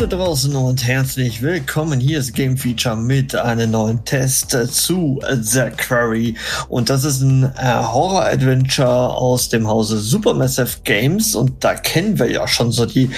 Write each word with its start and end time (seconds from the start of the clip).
Da 0.00 0.06
draußen 0.06 0.56
und 0.56 0.86
herzlich 0.86 1.42
willkommen. 1.42 2.00
Hier 2.00 2.20
ist 2.20 2.32
Game 2.32 2.56
Feature 2.56 2.96
mit 2.96 3.34
einem 3.34 3.72
neuen 3.72 4.02
Test 4.06 4.56
zu 4.72 5.20
The 5.30 5.64
Quarry. 5.76 6.36
Und 6.70 6.88
das 6.88 7.04
ist 7.04 7.20
ein 7.20 7.42
äh, 7.58 7.74
Horror-Adventure 7.74 9.10
aus 9.10 9.50
dem 9.50 9.68
Hause 9.68 9.98
Supermassive 9.98 10.78
Games. 10.84 11.34
Und 11.34 11.62
da 11.62 11.74
kennen 11.74 12.18
wir 12.18 12.30
ja 12.30 12.48
schon 12.48 12.72
so 12.72 12.86
die 12.86 13.10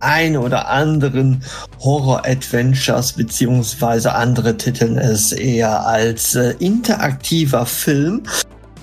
ein 0.00 0.36
oder 0.36 0.68
anderen 0.68 1.44
Horror-Adventures 1.78 3.12
beziehungsweise 3.12 4.12
andere 4.16 4.56
titeln 4.56 4.98
es 4.98 5.30
eher 5.30 5.86
als 5.86 6.34
äh, 6.34 6.56
interaktiver 6.58 7.64
Film. 7.64 8.24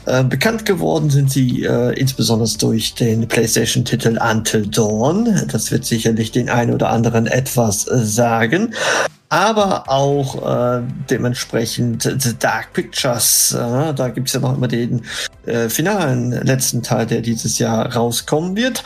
Äh, 0.06 0.24
bekannt 0.24 0.66
geworden 0.66 1.12
sind 1.12 1.32
sie 1.32 1.64
äh, 1.64 1.94
insbesondere 1.94 2.50
durch 2.58 2.96
den 2.96 3.28
PlayStation-Titel 3.28 4.18
Until 4.20 4.66
Dawn. 4.66 5.48
Das 5.52 5.72
wird 5.72 5.86
sicherlich 5.86 6.32
den 6.32 6.50
einen 6.50 6.74
oder 6.74 6.90
anderen 6.90 7.28
etwas 7.28 7.88
äh, 7.88 7.98
sagen. 8.00 8.74
Aber 9.30 9.90
auch 9.90 10.46
äh, 10.46 10.82
dementsprechend 11.10 12.04
The 12.04 12.38
Dark 12.38 12.74
Pictures. 12.74 13.54
Äh, 13.54 13.94
da 13.94 14.10
gibt's 14.10 14.34
ja 14.34 14.40
noch 14.40 14.58
immer 14.58 14.68
den 14.68 15.04
finalen 15.70 16.32
letzten 16.32 16.84
Teil, 16.84 17.08
der 17.08 17.22
dieses 17.22 17.58
Jahr 17.58 17.96
rauskommen 17.96 18.56
wird. 18.56 18.84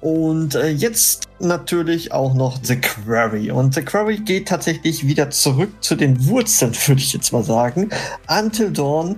Und 0.00 0.54
jetzt 0.54 1.24
natürlich 1.40 2.12
auch 2.12 2.32
noch 2.34 2.60
The 2.62 2.76
Quarry. 2.76 3.50
Und 3.50 3.74
The 3.74 3.82
Quarry 3.82 4.18
geht 4.18 4.46
tatsächlich 4.46 5.04
wieder 5.04 5.30
zurück 5.30 5.70
zu 5.80 5.96
den 5.96 6.28
Wurzeln, 6.28 6.72
würde 6.86 7.00
ich 7.00 7.12
jetzt 7.12 7.32
mal 7.32 7.42
sagen. 7.42 7.90
Until 8.28 8.70
Dawn 8.70 9.16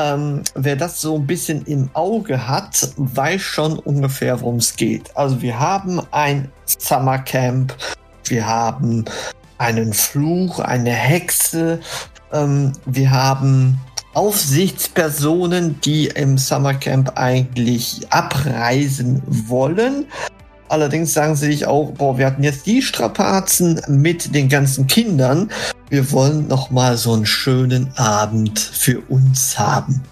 ähm, 0.00 0.42
wer 0.54 0.76
das 0.76 1.00
so 1.00 1.16
ein 1.16 1.26
bisschen 1.26 1.64
im 1.66 1.90
Auge 1.92 2.48
hat, 2.48 2.88
weiß 2.96 3.40
schon 3.40 3.78
ungefähr, 3.78 4.40
worum 4.40 4.56
es 4.56 4.74
geht. 4.76 5.14
Also 5.16 5.42
wir 5.42 5.58
haben 5.58 6.00
ein 6.10 6.50
Summercamp, 6.64 7.76
wir 8.24 8.46
haben 8.46 9.04
einen 9.58 9.92
Fluch, 9.92 10.58
eine 10.60 10.92
Hexe, 10.92 11.80
ähm, 12.32 12.72
wir 12.86 13.10
haben 13.10 13.78
Aufsichtspersonen, 14.14 15.80
die 15.82 16.06
im 16.06 16.38
Summercamp 16.38 17.12
eigentlich 17.16 18.00
abreisen 18.10 19.22
wollen. 19.26 20.06
Allerdings 20.68 21.12
sagen 21.12 21.36
sie 21.36 21.46
sich 21.46 21.66
auch, 21.66 21.92
boah, 21.92 22.16
wir 22.16 22.26
hatten 22.26 22.42
jetzt 22.42 22.64
die 22.66 22.80
Strapazen 22.80 23.80
mit 23.88 24.34
den 24.34 24.48
ganzen 24.48 24.86
Kindern. 24.86 25.50
Wir 25.90 26.12
wollen 26.12 26.46
noch 26.46 26.70
mal 26.70 26.96
so 26.96 27.12
einen 27.12 27.26
schönen 27.26 27.92
Abend 27.96 28.60
für 28.60 29.00
uns 29.08 29.58
haben. 29.58 30.02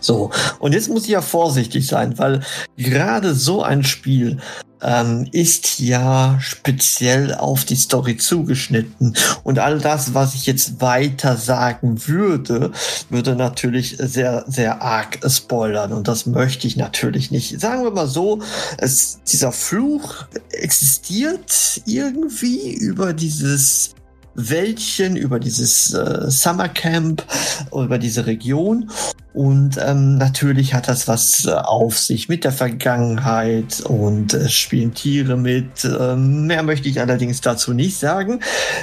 So, 0.00 0.30
und 0.58 0.72
jetzt 0.72 0.88
muss 0.88 1.04
ich 1.04 1.10
ja 1.10 1.22
vorsichtig 1.22 1.86
sein, 1.86 2.18
weil 2.18 2.40
gerade 2.76 3.34
so 3.34 3.62
ein 3.62 3.84
Spiel 3.84 4.38
ähm, 4.82 5.26
ist 5.32 5.78
ja 5.78 6.38
speziell 6.40 7.34
auf 7.34 7.64
die 7.64 7.76
Story 7.76 8.16
zugeschnitten. 8.16 9.14
Und 9.42 9.58
all 9.58 9.78
das, 9.78 10.14
was 10.14 10.34
ich 10.34 10.46
jetzt 10.46 10.80
weiter 10.80 11.36
sagen 11.36 12.06
würde, 12.06 12.72
würde 13.08 13.34
natürlich 13.34 13.96
sehr, 13.98 14.44
sehr 14.46 14.82
arg 14.82 15.18
spoilern. 15.26 15.92
Und 15.92 16.08
das 16.08 16.26
möchte 16.26 16.66
ich 16.66 16.76
natürlich 16.76 17.30
nicht. 17.30 17.60
Sagen 17.60 17.82
wir 17.82 17.90
mal 17.90 18.08
so, 18.08 18.40
es, 18.78 19.20
dieser 19.22 19.52
Fluch 19.52 20.26
existiert 20.50 21.82
irgendwie 21.86 22.74
über 22.74 23.14
dieses 23.14 23.94
Wäldchen, 24.34 25.16
über 25.16 25.38
dieses 25.38 25.94
äh, 25.94 26.30
Summercamp, 26.30 27.24
über 27.72 27.98
diese 27.98 28.26
Region. 28.26 28.90
Und 29.32 29.78
ähm, 29.84 30.16
natürlich 30.16 30.74
hat 30.74 30.86
das 30.86 31.08
was 31.08 31.44
äh, 31.44 31.50
auf 31.50 31.98
sich 31.98 32.28
mit 32.28 32.44
der 32.44 32.52
Vergangenheit 32.52 33.80
und 33.80 34.32
äh, 34.32 34.48
spielen 34.48 34.94
Tiere 34.94 35.36
mit. 35.36 35.84
Ähm, 35.84 36.46
mehr 36.46 36.62
möchte 36.62 36.88
ich 36.88 37.00
allerdings 37.00 37.40
dazu 37.40 37.72
nicht 37.72 37.98
sagen. 37.98 38.40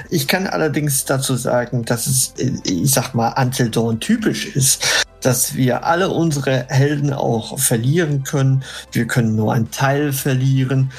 Ich 0.09 0.27
kann 0.27 0.47
allerdings 0.47 1.05
dazu 1.05 1.35
sagen, 1.35 1.85
dass 1.85 2.05
es, 2.07 2.33
äh, 2.37 2.51
ich 2.65 2.91
sag 2.91 3.13
mal, 3.13 3.33
Until 3.41 3.69
Dawn 3.69 3.99
typisch 3.99 4.55
ist 4.55 5.05
dass 5.21 5.55
wir 5.55 5.85
alle 5.85 6.09
unsere 6.09 6.65
Helden 6.67 7.13
auch 7.13 7.59
verlieren 7.59 8.23
können. 8.23 8.63
Wir 8.91 9.05
können 9.05 9.35
nur 9.35 9.53
einen 9.53 9.69
Teil 9.69 10.13
verlieren. 10.13 10.91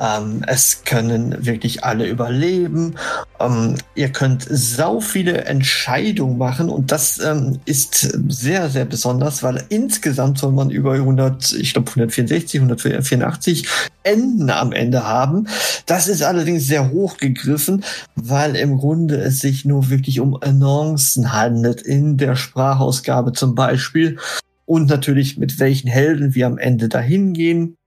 Ähm, 0.00 0.42
es 0.46 0.84
können 0.84 1.44
wirklich 1.44 1.84
alle 1.84 2.06
überleben. 2.06 2.94
Ähm, 3.40 3.74
ihr 3.94 4.10
könnt 4.10 4.46
sau 4.48 5.00
viele 5.00 5.44
Entscheidungen 5.44 6.38
machen 6.38 6.68
und 6.68 6.92
das 6.92 7.18
ähm, 7.18 7.58
ist 7.64 8.16
sehr, 8.28 8.70
sehr 8.70 8.84
besonders, 8.84 9.42
weil 9.42 9.64
insgesamt 9.68 10.38
soll 10.38 10.52
man 10.52 10.70
über 10.70 10.94
100, 10.94 11.52
ich 11.52 11.72
glaube 11.72 11.90
164, 11.90 12.60
184 12.60 13.68
Enden 14.04 14.50
am 14.50 14.72
Ende 14.72 15.04
haben. 15.04 15.48
Das 15.86 16.08
ist 16.08 16.22
allerdings 16.22 16.66
sehr 16.66 16.90
hoch 16.90 17.16
gegriffen, 17.16 17.84
weil 18.14 18.56
im 18.56 18.78
Grunde 18.78 19.16
es 19.16 19.40
sich 19.40 19.64
nur 19.64 19.90
wirklich 19.90 20.20
um 20.20 20.40
Annoncen 20.40 21.32
handelt 21.32 21.82
in 21.82 22.16
der 22.16 22.36
Sprachausgabe 22.36 23.32
zum 23.32 23.54
Beispiel 23.54 24.18
und 24.64 24.88
natürlich 24.88 25.38
mit 25.38 25.58
welchen 25.58 25.88
Helden 25.88 26.34
wir 26.34 26.46
am 26.46 26.58
Ende 26.58 26.88
dahin 26.88 27.32
gehen. 27.32 27.77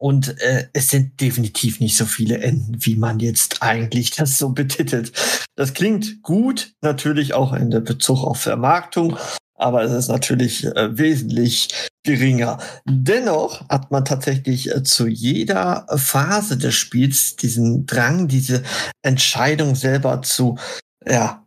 Und 0.00 0.40
äh, 0.40 0.66
es 0.72 0.88
sind 0.88 1.20
definitiv 1.20 1.78
nicht 1.78 1.96
so 1.96 2.06
viele 2.06 2.38
Enden, 2.38 2.78
wie 2.86 2.96
man 2.96 3.20
jetzt 3.20 3.62
eigentlich 3.62 4.10
das 4.16 4.38
so 4.38 4.50
betitelt. 4.50 5.12
Das 5.56 5.74
klingt 5.74 6.22
gut, 6.22 6.72
natürlich 6.80 7.34
auch 7.34 7.52
in 7.52 7.70
der 7.70 7.80
Bezug 7.80 8.24
auf 8.24 8.40
Vermarktung, 8.40 9.18
aber 9.54 9.82
es 9.82 9.92
ist 9.92 10.08
natürlich 10.08 10.64
äh, 10.64 10.96
wesentlich 10.96 11.68
geringer. 12.02 12.58
Dennoch 12.86 13.68
hat 13.68 13.90
man 13.90 14.06
tatsächlich 14.06 14.74
äh, 14.74 14.82
zu 14.82 15.06
jeder 15.06 15.86
Phase 15.96 16.56
des 16.56 16.74
Spiels 16.74 17.36
diesen 17.36 17.84
Drang, 17.84 18.26
diese 18.26 18.62
Entscheidung 19.02 19.74
selber 19.74 20.22
zu 20.22 20.58
ja, 21.06 21.46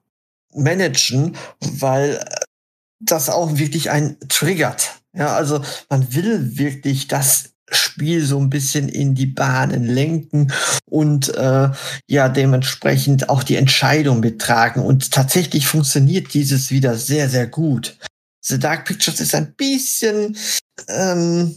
managen, 0.53 1.35
weil 1.59 2.17
äh, 2.17 2.35
das 2.99 3.31
auch 3.31 3.57
wirklich 3.57 3.89
ein 3.89 4.17
triggert. 4.29 5.01
Ja, 5.15 5.35
also 5.35 5.63
man 5.89 6.13
will 6.13 6.57
wirklich 6.57 7.07
das 7.07 7.52
Spiel 7.75 8.25
so 8.25 8.39
ein 8.39 8.49
bisschen 8.49 8.89
in 8.89 9.15
die 9.15 9.25
Bahnen 9.25 9.85
lenken 9.85 10.51
und 10.89 11.33
äh, 11.35 11.69
ja 12.07 12.29
dementsprechend 12.29 13.29
auch 13.29 13.43
die 13.43 13.55
Entscheidung 13.55 14.19
mittragen. 14.19 14.83
Und 14.83 15.11
tatsächlich 15.11 15.67
funktioniert 15.67 16.33
dieses 16.33 16.71
wieder 16.71 16.97
sehr, 16.97 17.29
sehr 17.29 17.47
gut. 17.47 17.97
The 18.41 18.59
Dark 18.59 18.85
Pictures 18.85 19.19
ist 19.19 19.35
ein 19.35 19.53
bisschen, 19.55 20.35
ähm, 20.89 21.55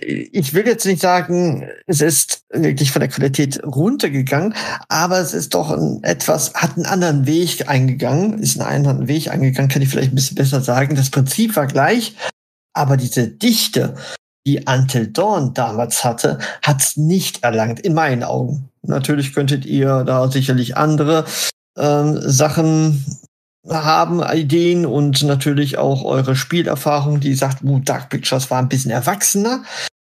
ich 0.00 0.54
will 0.54 0.66
jetzt 0.66 0.84
nicht 0.84 1.00
sagen, 1.00 1.68
es 1.86 2.00
ist 2.00 2.42
wirklich 2.50 2.92
von 2.92 3.00
der 3.00 3.08
Qualität 3.08 3.62
runtergegangen, 3.64 4.54
aber 4.88 5.18
es 5.18 5.32
ist 5.32 5.54
doch 5.54 5.70
ein 5.70 6.02
etwas, 6.02 6.54
hat 6.54 6.76
einen 6.76 6.86
anderen 6.86 7.26
Weg 7.26 7.68
eingegangen, 7.68 8.38
ist 8.38 8.60
einen 8.60 8.86
anderen 8.86 9.08
Weg 9.08 9.30
eingegangen, 9.30 9.70
kann 9.70 9.82
ich 9.82 9.88
vielleicht 9.88 10.12
ein 10.12 10.16
bisschen 10.16 10.36
besser 10.36 10.60
sagen. 10.60 10.94
Das 10.94 11.10
Prinzip 11.10 11.56
war 11.56 11.66
gleich, 11.66 12.14
aber 12.74 12.96
diese 12.96 13.28
Dichte 13.28 13.94
die 14.46 14.64
Until 14.66 15.08
Dawn 15.08 15.54
damals 15.54 16.04
hatte, 16.04 16.38
hat's 16.62 16.96
nicht 16.96 17.42
erlangt, 17.42 17.80
in 17.80 17.94
meinen 17.94 18.24
Augen. 18.24 18.68
Natürlich 18.82 19.32
könntet 19.34 19.64
ihr 19.64 20.04
da 20.04 20.28
sicherlich 20.28 20.76
andere 20.76 21.24
ähm, 21.78 22.18
Sachen 22.20 23.04
haben, 23.68 24.22
Ideen 24.22 24.86
und 24.86 25.22
natürlich 25.22 25.78
auch 25.78 26.04
eure 26.04 26.34
Spielerfahrung, 26.34 27.20
die 27.20 27.34
sagt, 27.34 27.62
uh, 27.62 27.78
Dark 27.78 28.10
Pictures 28.10 28.50
war 28.50 28.58
ein 28.58 28.68
bisschen 28.68 28.90
erwachsener. 28.90 29.64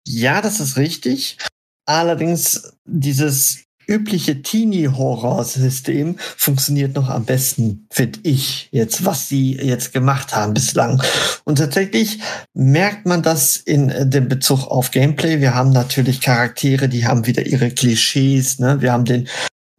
Ja, 0.06 0.40
das 0.40 0.60
ist 0.60 0.76
richtig. 0.76 1.38
Allerdings 1.86 2.74
dieses 2.84 3.64
übliche 3.90 4.42
Teenie-Horror-System 4.42 6.16
funktioniert 6.18 6.94
noch 6.94 7.08
am 7.08 7.24
besten, 7.24 7.86
finde 7.90 8.20
ich, 8.22 8.68
jetzt, 8.70 9.04
was 9.04 9.28
sie 9.28 9.56
jetzt 9.56 9.92
gemacht 9.92 10.34
haben 10.34 10.54
bislang. 10.54 11.02
Und 11.44 11.58
tatsächlich 11.58 12.20
merkt 12.54 13.06
man 13.06 13.22
das 13.22 13.56
in 13.56 13.90
äh, 13.90 14.06
dem 14.06 14.28
Bezug 14.28 14.68
auf 14.68 14.92
Gameplay. 14.92 15.40
Wir 15.40 15.54
haben 15.54 15.70
natürlich 15.70 16.20
Charaktere, 16.20 16.88
die 16.88 17.06
haben 17.06 17.26
wieder 17.26 17.44
ihre 17.44 17.70
Klischees. 17.70 18.60
Ne? 18.60 18.80
Wir 18.80 18.92
haben 18.92 19.04
den 19.04 19.28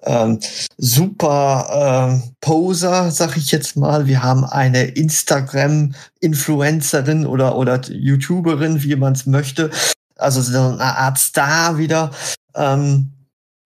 ähm, 0.03 0.39
super 0.77 2.19
äh, 2.19 2.21
Poser, 2.41 3.11
sag 3.11 3.37
ich 3.37 3.51
jetzt 3.51 3.77
mal. 3.77 4.07
Wir 4.07 4.23
haben 4.23 4.43
eine 4.43 4.85
Instagram-Influencerin 4.85 7.25
oder, 7.25 7.55
oder 7.55 7.79
YouTuberin, 7.89 8.83
wie 8.83 8.95
man 8.95 9.13
es 9.13 9.25
möchte. 9.25 9.71
Also 10.17 10.41
so 10.41 10.57
eine 10.57 10.81
Art 10.81 11.17
Star 11.17 11.77
wieder. 11.77 12.11
Ähm, 12.55 13.13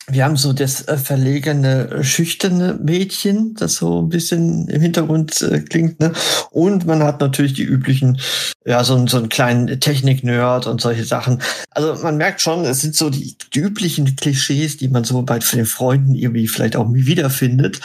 wir 0.08 0.24
haben 0.24 0.38
so 0.38 0.54
das 0.54 0.88
äh, 0.88 0.98
verlegene, 0.98 1.90
äh, 1.90 2.04
schüchterne 2.04 2.80
Mädchen, 2.82 3.56
das 3.56 3.76
so 3.76 4.02
ein 4.02 4.10
bisschen 4.10 4.68
im 4.68 4.82
Hintergrund 4.82 5.42
äh, 5.42 5.62
klingt, 5.62 6.00
ne? 6.00 6.14
Und 6.52 6.86
man 6.86 7.02
hat 7.02 7.22
natürlich 7.22 7.54
die 7.54 7.64
üblichen, 7.64 8.20
ja, 8.66 8.84
so, 8.84 9.08
so 9.08 9.18
einen 9.18 9.30
kleinen 9.30 9.80
Technik-Nerd 9.80 10.68
und 10.68 10.80
solche 10.80 11.06
Sachen. 11.06 11.42
Also 11.72 12.02
man 12.04 12.18
merkt 12.18 12.42
schon, 12.42 12.66
es 12.66 12.82
sind 12.82 12.96
so 12.96 13.10
die, 13.10 13.36
die 13.54 13.60
üblichen 13.60 14.16
Klischees, 14.16 14.78
die 14.78 14.90
man 14.90 15.04
so 15.04 15.24
bei 15.24 15.40
den 15.40 15.66
Freunden 15.66 16.14
irgendwie 16.14 16.48
vielleicht 16.48 16.76
auch 16.76 16.88
wiederfindet. 16.94 17.80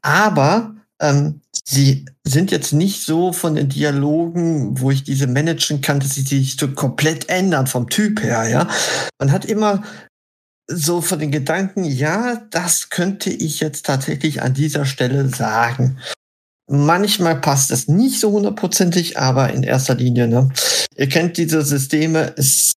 Aber 0.00 0.74
ähm, 1.00 1.42
sie 1.64 2.06
sind 2.24 2.50
jetzt 2.50 2.72
nicht 2.72 3.04
so 3.04 3.32
von 3.32 3.54
den 3.54 3.68
Dialogen, 3.68 4.80
wo 4.80 4.90
ich 4.90 5.04
diese 5.04 5.26
managen 5.26 5.80
kann, 5.80 6.00
dass 6.00 6.14
sie 6.14 6.22
sich 6.22 6.56
so 6.56 6.68
komplett 6.68 7.28
ändern 7.28 7.66
vom 7.66 7.88
Typ 7.88 8.22
her, 8.22 8.48
ja. 8.48 8.68
Man 9.18 9.32
hat 9.32 9.44
immer 9.44 9.82
so 10.70 11.00
von 11.00 11.18
den 11.18 11.30
Gedanken, 11.30 11.84
ja, 11.84 12.42
das 12.50 12.90
könnte 12.90 13.30
ich 13.30 13.60
jetzt 13.60 13.86
tatsächlich 13.86 14.42
an 14.42 14.54
dieser 14.54 14.84
Stelle 14.84 15.28
sagen. 15.28 15.98
Manchmal 16.70 17.40
passt 17.40 17.70
es 17.70 17.88
nicht 17.88 18.20
so 18.20 18.30
hundertprozentig, 18.32 19.18
aber 19.18 19.52
in 19.52 19.62
erster 19.62 19.94
Linie, 19.94 20.28
ne? 20.28 20.50
Ihr 20.96 21.08
kennt 21.08 21.38
diese 21.38 21.62
Systeme, 21.62 22.34
es, 22.36 22.74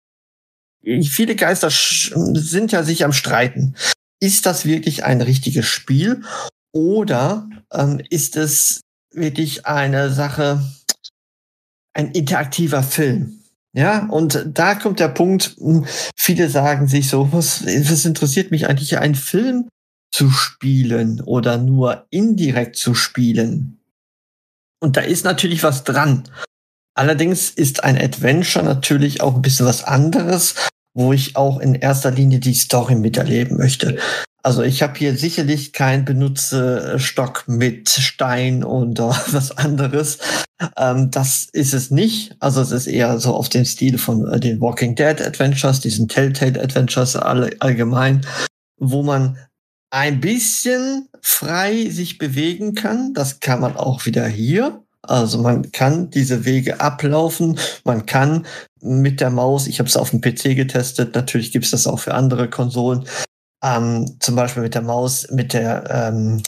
viele 0.83 1.36
Geister 1.36 1.69
sind 1.71 2.71
ja 2.71 2.83
sich 2.83 3.03
am 3.03 3.13
Streiten. 3.13 3.75
Ist 4.21 4.45
das 4.45 4.65
wirklich 4.65 5.03
ein 5.06 5.21
richtiges 5.21 5.65
Spiel 5.65 6.24
oder 6.71 7.50
ähm, 7.74 8.00
ist 8.09 8.36
es 8.36 8.81
wirklich 9.12 9.65
eine 9.65 10.12
Sache, 10.12 10.63
ein 11.94 12.12
interaktiver 12.12 12.83
Film? 12.83 13.38
Ja, 13.75 14.07
und 14.07 14.48
da 14.48 14.75
kommt 14.75 15.00
der 15.00 15.10
Punkt, 15.10 15.56
hm, 15.60 15.86
viele 16.16 16.50
sagen 16.50 16.88
sich 16.88 17.10
so, 17.10 17.31
was, 17.31 17.66
was 17.66 18.06
interessiert 18.06 18.51
mich 18.51 18.68
eigentlich, 18.68 18.98
einen 18.98 19.16
Film 19.16 19.69
zu 20.12 20.31
spielen 20.31 21.21
oder 21.21 21.57
nur 21.57 22.07
indirekt 22.10 22.75
zu 22.75 22.95
spielen? 22.95 23.80
Und 24.81 24.98
da 24.98 25.01
ist 25.01 25.24
natürlich 25.24 25.62
was 25.62 25.83
dran. 25.83 26.24
Allerdings 26.95 27.50
ist 27.51 27.83
ein 27.83 27.98
Adventure 27.98 28.66
natürlich 28.66 29.21
auch 29.21 29.36
ein 29.36 29.42
bisschen 29.42 29.66
was 29.66 29.83
anderes, 29.83 30.56
wo 30.94 31.13
ich 31.13 31.36
auch 31.36 31.59
in 31.59 31.75
erster 31.75 32.12
Linie 32.12 32.39
die 32.39 32.53
Story 32.53 32.95
miterleben 32.95 33.57
möchte. 33.57 33.97
Also 34.41 34.63
ich 34.63 34.81
habe 34.81 34.97
hier 34.97 35.18
sicherlich 35.18 35.74
keinen 35.74 36.06
Benutzestock 36.06 37.44
mit 37.47 37.89
Stein 37.89 38.63
oder 38.63 39.09
was 39.31 39.51
anderes. 39.51 40.19
Ähm, 40.77 41.12
das 41.12 41.47
ist 41.51 41.74
es 41.74 41.91
nicht. 41.91 42.36
Also 42.39 42.62
es 42.62 42.71
ist 42.71 42.88
eher 42.88 43.19
so 43.19 43.33
auf 43.33 43.50
den 43.50 43.65
Stil 43.65 43.97
von 43.97 44.25
äh, 44.27 44.39
den 44.39 44.62
Walking 44.62 44.95
Dead 44.95 45.21
Adventures, 45.21 45.81
diesen 45.81 46.07
Telltale 46.07 46.62
Adventures 46.62 47.15
all, 47.15 47.50
allgemein, 47.59 48.25
wo 48.77 49.03
man 49.03 49.38
ein 49.91 50.21
bisschen 50.21 51.09
frei 51.21 51.89
sich 51.89 52.18
bewegen 52.18 52.75
kann. 52.75 53.13
Das 53.13 53.39
kann 53.39 53.59
man 53.59 53.75
auch 53.75 54.06
wieder 54.06 54.27
hier. 54.27 54.83
Also 55.10 55.40
man 55.40 55.72
kann 55.72 56.12
diese 56.12 56.46
Wege 56.46 56.80
ablaufen, 56.80 57.58
man 57.84 58.06
kann 58.06 58.46
mit 58.80 59.22
der 59.22 59.32
Maus, 59.32 59.66
ich 59.66 59.80
habe 59.80 59.90
es 59.90 59.98
auf 59.98 60.12
dem 60.12 60.22
PC 60.22 60.56
getestet, 60.56 61.16
natürlich 61.16 61.52
gibt 61.52 61.66
es 61.66 61.72
das 61.72 61.88
auch 61.88 62.00
für 62.00 62.14
andere 62.14 62.48
Konsolen, 62.48 63.06
ähm, 63.64 64.18
zum 64.20 64.36
Beispiel 64.36 64.62
mit 64.62 64.76
der 64.76 64.84
Maus, 64.84 65.28
mit 65.32 65.54
der, 65.54 65.84
ähm, 65.90 66.44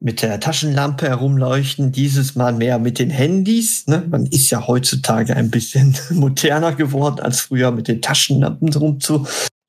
mit 0.00 0.22
der 0.22 0.38
Taschenlampe 0.38 1.08
herumleuchten, 1.08 1.90
dieses 1.90 2.36
Mal 2.36 2.52
mehr 2.52 2.78
mit 2.78 3.00
den 3.00 3.10
Handys. 3.10 3.88
Ne? 3.88 4.04
Man 4.08 4.24
ist 4.24 4.50
ja 4.50 4.66
heutzutage 4.68 5.34
ein 5.34 5.50
bisschen 5.50 5.96
moderner 6.10 6.72
geworden 6.74 7.18
als 7.18 7.40
früher 7.40 7.72
mit 7.72 7.88
den 7.88 8.00
Taschenlampen 8.00 8.70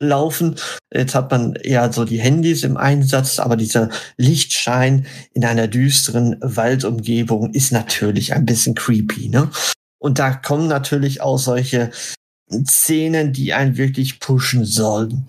rumzulaufen. 0.02 0.56
Jetzt 0.94 1.16
hat 1.16 1.32
man 1.32 1.56
eher 1.56 1.92
so 1.94 2.06
die 2.06 2.20
Handys 2.20 2.64
im 2.64 2.78
Einsatz, 2.78 3.40
aber 3.40 3.56
dieser 3.56 3.90
Lichtschein 4.18 5.06
in 5.34 5.46
einer 5.46 5.68
düsteren 5.68 6.38
Waldumgebung 6.42 7.54
ist 7.54 7.72
natürlich 7.72 8.34
ein 8.34 8.46
bisschen 8.46 8.76
creepy. 8.76 9.30
Ne? 9.30 9.50
Und 10.00 10.20
da 10.20 10.34
kommen 10.34 10.68
natürlich 10.68 11.22
auch 11.22 11.38
solche 11.38 11.92
Szenen, 12.68 13.34
die 13.34 13.54
einen 13.54 13.78
wirklich 13.78 14.20
pushen 14.20 14.66
sollen. 14.66 15.26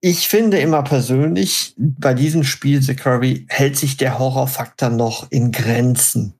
Ich 0.00 0.28
finde 0.28 0.58
immer 0.58 0.82
persönlich, 0.82 1.74
bei 1.78 2.12
diesem 2.12 2.44
Spiel 2.44 2.82
The 2.82 2.94
Curry 2.94 3.46
hält 3.48 3.78
sich 3.78 3.96
der 3.96 4.18
Horrorfaktor 4.18 4.90
noch 4.90 5.30
in 5.30 5.50
Grenzen. 5.50 6.34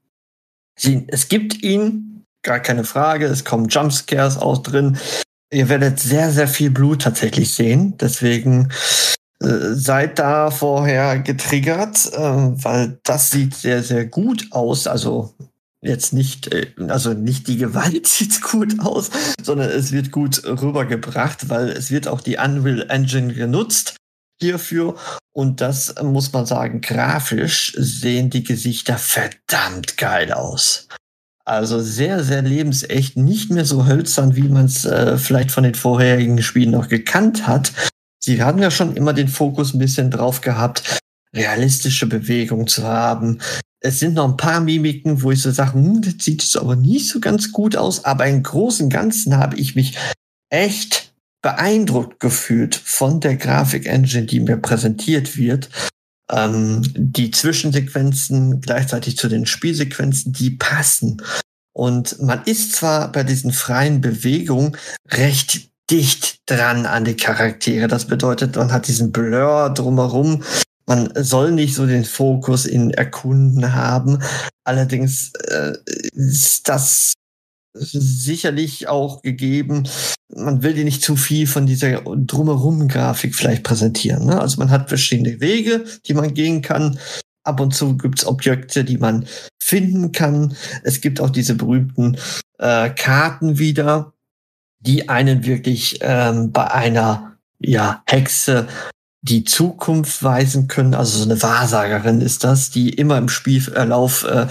Sie, 0.77 1.05
es 1.07 1.29
gibt 1.29 1.63
ihn, 1.63 2.23
gar 2.43 2.59
keine 2.59 2.83
Frage, 2.83 3.25
es 3.25 3.43
kommen 3.43 3.67
Jumpscares 3.67 4.37
auch 4.37 4.59
drin. 4.59 4.97
Ihr 5.51 5.69
werdet 5.69 5.99
sehr, 5.99 6.31
sehr 6.31 6.47
viel 6.47 6.71
Blut 6.71 7.03
tatsächlich 7.03 7.53
sehen. 7.53 7.97
Deswegen 7.97 8.71
äh, 9.41 9.73
seid 9.73 10.19
da 10.19 10.49
vorher 10.51 11.19
getriggert, 11.19 12.11
äh, 12.13 12.19
weil 12.19 12.99
das 13.03 13.31
sieht 13.31 13.53
sehr, 13.53 13.83
sehr 13.83 14.05
gut 14.05 14.47
aus. 14.51 14.87
Also 14.87 15.33
jetzt 15.81 16.13
nicht, 16.13 16.53
äh, 16.53 16.71
also 16.87 17.13
nicht 17.13 17.47
die 17.47 17.57
Gewalt 17.57 18.07
sieht 18.07 18.41
gut 18.41 18.79
aus, 18.79 19.11
sondern 19.41 19.69
es 19.69 19.91
wird 19.91 20.11
gut 20.11 20.43
rübergebracht, 20.43 21.49
weil 21.49 21.69
es 21.69 21.91
wird 21.91 22.07
auch 22.07 22.21
die 22.21 22.37
Unreal 22.37 22.89
Engine 22.89 23.33
genutzt 23.33 23.97
hierfür. 24.41 24.95
Und 25.33 25.61
das 25.61 25.95
muss 26.01 26.33
man 26.33 26.45
sagen, 26.45 26.81
grafisch 26.81 27.73
sehen 27.77 28.29
die 28.29 28.43
Gesichter 28.43 28.97
verdammt 28.97 29.97
geil 29.97 30.31
aus. 30.31 30.87
Also 31.47 31.79
sehr, 31.79 32.23
sehr 32.23 32.41
lebensecht, 32.41 33.17
nicht 33.17 33.51
mehr 33.51 33.65
so 33.65 33.85
hölzern, 33.85 34.35
wie 34.35 34.49
man 34.49 34.65
es 34.65 34.83
äh, 34.83 35.17
vielleicht 35.17 35.51
von 35.51 35.63
den 35.63 35.75
vorherigen 35.75 36.41
Spielen 36.41 36.71
noch 36.71 36.89
gekannt 36.89 37.47
hat. 37.47 37.71
Sie 38.19 38.41
haben 38.41 38.61
ja 38.61 38.71
schon 38.71 38.95
immer 38.95 39.13
den 39.13 39.27
Fokus 39.27 39.73
ein 39.73 39.79
bisschen 39.79 40.09
drauf 40.09 40.41
gehabt, 40.41 40.99
realistische 41.35 42.07
Bewegung 42.07 42.65
zu 42.65 42.83
haben, 42.83 43.39
es 43.85 43.99
sind 43.99 44.15
noch 44.15 44.27
ein 44.27 44.37
paar 44.37 44.61
Mimiken, 44.61 45.21
wo 45.21 45.29
ich 45.29 45.43
so 45.43 45.51
sage, 45.51 45.73
hm, 45.73 46.01
das 46.01 46.15
sieht 46.19 46.41
es 46.41 46.57
aber 46.57 46.75
nicht 46.75 47.07
so 47.07 47.19
ganz 47.19 47.51
gut 47.51 47.75
aus. 47.75 48.03
Aber 48.03 48.25
im 48.25 48.41
Großen 48.41 48.85
und 48.85 48.89
Ganzen 48.89 49.37
habe 49.37 49.57
ich 49.57 49.75
mich 49.75 49.95
echt 50.49 51.13
beeindruckt 51.43 52.19
gefühlt 52.19 52.73
von 52.73 53.19
der 53.19 53.35
Grafik-Engine, 53.35 54.25
die 54.25 54.39
mir 54.39 54.57
präsentiert 54.57 55.37
wird. 55.37 55.69
Ähm, 56.31 56.81
die 56.95 57.31
Zwischensequenzen 57.31 58.61
gleichzeitig 58.61 59.17
zu 59.17 59.27
den 59.27 59.45
Spielsequenzen, 59.45 60.33
die 60.33 60.51
passen. 60.51 61.21
Und 61.73 62.21
man 62.21 62.41
ist 62.45 62.73
zwar 62.73 63.11
bei 63.11 63.23
diesen 63.23 63.51
freien 63.51 64.01
Bewegungen 64.01 64.77
recht 65.09 65.69
dicht 65.91 66.39
dran 66.47 66.85
an 66.85 67.05
die 67.05 67.15
Charaktere. 67.15 67.87
Das 67.87 68.05
bedeutet, 68.05 68.55
man 68.55 68.71
hat 68.71 68.87
diesen 68.87 69.11
Blur 69.11 69.71
drumherum, 69.73 70.43
man 70.87 71.11
soll 71.15 71.51
nicht 71.51 71.75
so 71.75 71.85
den 71.85 72.05
Fokus 72.05 72.65
in 72.65 72.91
Erkunden 72.91 73.73
haben. 73.73 74.19
Allerdings 74.63 75.31
äh, 75.47 75.73
ist 76.13 76.69
das 76.69 77.13
sicherlich 77.73 78.87
auch 78.87 79.21
gegeben. 79.21 79.87
Man 80.35 80.63
will 80.63 80.73
dir 80.73 80.83
nicht 80.83 81.01
zu 81.01 81.15
viel 81.15 81.47
von 81.47 81.65
dieser 81.65 82.01
drumherum 82.01 82.87
Grafik 82.87 83.35
vielleicht 83.35 83.63
präsentieren. 83.63 84.25
Ne? 84.25 84.39
Also 84.39 84.59
man 84.59 84.69
hat 84.69 84.89
verschiedene 84.89 85.39
Wege, 85.39 85.85
die 86.05 86.13
man 86.13 86.33
gehen 86.33 86.61
kann. 86.61 86.99
Ab 87.43 87.59
und 87.59 87.73
zu 87.73 87.95
gibt's 87.97 88.25
Objekte, 88.25 88.83
die 88.83 88.97
man 88.97 89.25
finden 89.61 90.11
kann. 90.11 90.55
Es 90.83 90.99
gibt 90.99 91.21
auch 91.21 91.29
diese 91.29 91.55
berühmten 91.55 92.17
äh, 92.59 92.89
Karten 92.89 93.59
wieder, 93.59 94.13
die 94.79 95.09
einen 95.09 95.45
wirklich 95.45 95.99
ähm, 96.01 96.51
bei 96.51 96.71
einer 96.71 97.37
ja, 97.59 98.03
Hexe 98.05 98.67
die 99.21 99.43
Zukunft 99.43 100.21
weisen 100.21 100.67
können. 100.67 100.93
Also 100.93 101.17
so 101.17 101.25
eine 101.25 101.41
Wahrsagerin 101.41 102.21
ist 102.21 102.43
das, 102.43 102.69
die 102.69 102.89
immer 102.89 103.17
im 103.17 103.29
Spielverlauf 103.29 104.23
äh, 104.25 104.47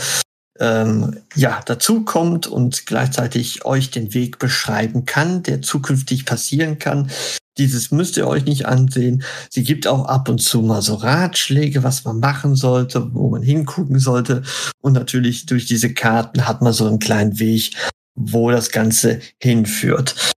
ähm, 0.61 1.21
ja 1.35 1.61
dazukommt 1.65 2.47
und 2.47 2.87
gleichzeitig 2.87 3.65
euch 3.65 3.91
den 3.91 4.15
Weg 4.15 4.39
beschreiben 4.39 5.05
kann, 5.05 5.43
der 5.43 5.63
zukünftig 5.63 6.27
passieren 6.27 6.79
kann. 6.79 7.11
Dieses 7.59 7.91
müsst 7.91 8.17
ihr 8.17 8.27
euch 8.27 8.45
nicht 8.45 8.67
ansehen. 8.67 9.23
Sie 9.49 9.63
gibt 9.63 9.87
auch 9.87 10.07
ab 10.07 10.29
und 10.29 10.41
zu 10.41 10.61
mal 10.63 10.83
so 10.83 10.95
Ratschläge, 10.95 11.83
was 11.83 12.05
man 12.05 12.19
machen 12.19 12.57
sollte, 12.57 13.15
wo 13.15 13.31
man 13.31 13.43
hingucken 13.43 13.99
sollte. 13.99 14.43
Und 14.81 14.95
natürlich 14.95 15.47
durch 15.47 15.67
diese 15.67 15.95
Karten 15.95 16.49
hat 16.49 16.63
man 16.63 16.73
so 16.73 16.87
einen 16.87 16.99
kleinen 16.99 17.39
Weg, 17.39 17.77
wo 18.17 18.51
das 18.51 18.71
Ganze 18.71 19.21
hinführt. 19.41 20.35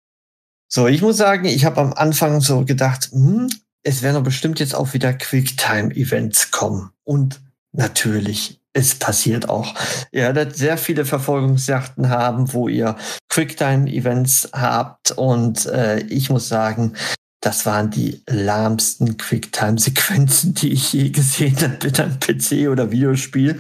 So, 0.70 0.88
ich 0.88 1.02
muss 1.02 1.18
sagen, 1.18 1.46
ich 1.46 1.66
habe 1.66 1.82
am 1.82 1.94
Anfang 1.94 2.42
so 2.42 2.66
gedacht, 2.66 3.10
hm, 3.12 3.48
es 3.84 4.02
werden 4.02 4.24
bestimmt 4.24 4.60
jetzt 4.60 4.76
auch 4.76 4.94
wieder 4.94 5.14
Quicktime-Events 5.14 6.52
kommen. 6.52 6.92
Und 7.04 7.42
natürlich, 7.72 8.60
es 8.78 8.94
passiert 8.94 9.50
auch. 9.50 9.74
Ihr 10.12 10.22
werdet 10.22 10.56
sehr 10.56 10.78
viele 10.78 11.04
Verfolgungsjachten 11.04 12.10
haben, 12.10 12.54
wo 12.54 12.68
ihr 12.68 12.96
Quicktime-Events 13.30 14.50
habt. 14.54 15.12
Und 15.12 15.66
äh, 15.66 16.00
ich 16.02 16.30
muss 16.30 16.48
sagen, 16.48 16.94
das 17.42 17.66
waren 17.66 17.90
die 17.90 18.22
lahmsten 18.30 19.18
Quicktime-Sequenzen, 19.18 20.54
die 20.54 20.74
ich 20.74 20.94
je 20.94 21.10
gesehen 21.10 21.58
habe 21.60 21.78
mit 21.84 22.00
einem 22.00 22.20
PC 22.20 22.70
oder 22.70 22.92
Videospiel. 22.92 23.60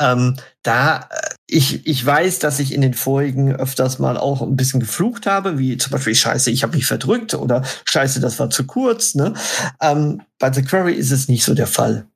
Ähm, 0.00 0.36
da, 0.62 1.08
äh, 1.10 1.34
ich, 1.46 1.86
ich 1.86 2.04
weiß, 2.04 2.38
dass 2.38 2.58
ich 2.58 2.72
in 2.72 2.80
den 2.80 2.94
vorigen 2.94 3.54
öfters 3.54 3.98
mal 3.98 4.16
auch 4.16 4.40
ein 4.40 4.56
bisschen 4.56 4.80
geflucht 4.80 5.26
habe, 5.26 5.58
wie 5.58 5.76
zum 5.76 5.92
Beispiel 5.92 6.14
Scheiße, 6.14 6.50
ich 6.50 6.62
habe 6.62 6.76
mich 6.76 6.86
verdrückt 6.86 7.34
oder 7.34 7.62
Scheiße, 7.84 8.20
das 8.20 8.38
war 8.38 8.48
zu 8.48 8.64
kurz. 8.64 9.14
Ne? 9.14 9.34
Ähm, 9.82 10.22
bei 10.38 10.50
The 10.50 10.62
Query 10.62 10.94
ist 10.94 11.10
es 11.10 11.28
nicht 11.28 11.44
so 11.44 11.54
der 11.54 11.66
Fall. 11.66 12.06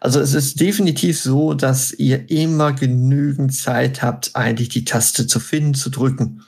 Also 0.00 0.20
es 0.20 0.34
ist 0.34 0.60
definitiv 0.60 1.20
so, 1.20 1.54
dass 1.54 1.92
ihr 1.92 2.30
immer 2.30 2.72
genügend 2.72 3.54
Zeit 3.54 4.02
habt, 4.02 4.36
eigentlich 4.36 4.68
die 4.68 4.84
Taste 4.84 5.26
zu 5.26 5.40
finden, 5.40 5.74
zu 5.74 5.90
drücken. 5.90 6.44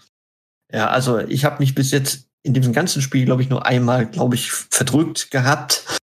Ja, 0.72 0.88
also 0.88 1.18
ich 1.18 1.44
habe 1.44 1.58
mich 1.58 1.74
bis 1.74 1.90
jetzt 1.90 2.26
in 2.42 2.54
diesem 2.54 2.72
ganzen 2.72 3.02
Spiel, 3.02 3.24
glaube 3.24 3.42
ich, 3.42 3.50
nur 3.50 3.66
einmal, 3.66 4.06
glaube 4.06 4.34
ich, 4.34 4.52
verdrückt 4.52 5.30
gehabt. 5.30 5.98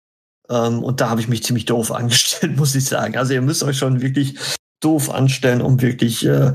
Ähm, 0.48 0.82
und 0.82 1.00
da 1.00 1.10
habe 1.10 1.20
ich 1.20 1.28
mich 1.28 1.42
ziemlich 1.42 1.64
doof 1.64 1.92
angestellt, 1.94 2.56
muss 2.56 2.74
ich 2.74 2.84
sagen. 2.84 3.16
Also 3.16 3.34
ihr 3.34 3.42
müsst 3.42 3.62
euch 3.62 3.78
schon 3.78 4.00
wirklich 4.00 4.38
doof 4.80 5.10
anstellen, 5.10 5.60
um 5.60 5.80
wirklich 5.82 6.24
äh, 6.24 6.52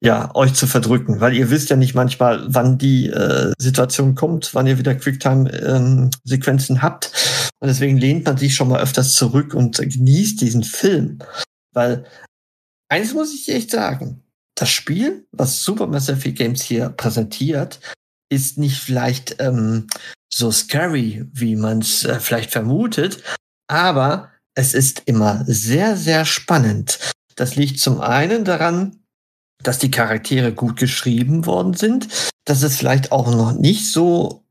ja 0.00 0.34
euch 0.34 0.54
zu 0.54 0.66
verdrücken, 0.66 1.20
weil 1.20 1.34
ihr 1.34 1.50
wisst 1.50 1.70
ja 1.70 1.76
nicht 1.76 1.94
manchmal, 1.94 2.44
wann 2.48 2.78
die 2.78 3.08
äh, 3.08 3.52
Situation 3.58 4.14
kommt, 4.14 4.54
wann 4.54 4.66
ihr 4.66 4.78
wieder 4.78 4.94
Quicktime-Sequenzen 4.94 6.76
ähm, 6.76 6.82
habt. 6.82 7.47
Und 7.60 7.68
deswegen 7.68 7.98
lehnt 7.98 8.24
man 8.24 8.36
sich 8.36 8.54
schon 8.54 8.68
mal 8.68 8.80
öfters 8.80 9.14
zurück 9.14 9.54
und 9.54 9.78
genießt 9.78 10.40
diesen 10.40 10.62
Film, 10.62 11.18
weil 11.72 12.04
eines 12.88 13.14
muss 13.14 13.34
ich 13.34 13.48
echt 13.48 13.70
sagen: 13.70 14.22
Das 14.54 14.70
Spiel, 14.70 15.26
was 15.32 15.62
Supermassive 15.62 16.32
Games 16.32 16.62
hier 16.62 16.90
präsentiert, 16.90 17.80
ist 18.30 18.58
nicht 18.58 18.78
vielleicht 18.78 19.36
ähm, 19.40 19.88
so 20.32 20.52
scary, 20.52 21.24
wie 21.32 21.56
man 21.56 21.80
es 21.80 22.04
äh, 22.04 22.20
vielleicht 22.20 22.50
vermutet, 22.50 23.22
aber 23.68 24.30
es 24.54 24.74
ist 24.74 25.02
immer 25.06 25.44
sehr, 25.46 25.96
sehr 25.96 26.24
spannend. 26.24 26.98
Das 27.36 27.56
liegt 27.56 27.80
zum 27.80 28.00
einen 28.00 28.44
daran, 28.44 29.04
dass 29.62 29.78
die 29.78 29.90
Charaktere 29.90 30.52
gut 30.52 30.76
geschrieben 30.76 31.46
worden 31.46 31.74
sind, 31.74 32.08
dass 32.44 32.62
es 32.62 32.76
vielleicht 32.76 33.12
auch 33.12 33.32
noch 33.34 33.52
nicht 33.52 33.90
so 33.90 34.44